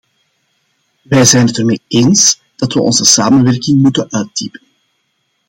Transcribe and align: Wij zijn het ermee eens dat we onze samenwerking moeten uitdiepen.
Wij 1.01 1.25
zijn 1.25 1.47
het 1.47 1.57
ermee 1.57 1.81
eens 1.87 2.41
dat 2.55 2.73
we 2.73 2.81
onze 2.81 3.05
samenwerking 3.05 3.81
moeten 3.81 4.11
uitdiepen. 4.11 4.61